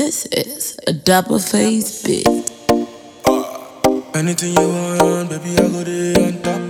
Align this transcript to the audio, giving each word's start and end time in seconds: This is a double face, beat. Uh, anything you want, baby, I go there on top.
This 0.00 0.24
is 0.32 0.78
a 0.86 0.94
double 0.94 1.38
face, 1.38 2.02
beat. 2.02 2.26
Uh, 3.26 4.00
anything 4.14 4.56
you 4.56 4.68
want, 4.98 5.28
baby, 5.28 5.52
I 5.58 5.68
go 5.68 5.84
there 5.84 6.26
on 6.26 6.40
top. 6.40 6.69